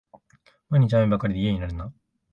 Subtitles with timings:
[0.71, 1.93] 毎日、雨ばかりで嫌になるな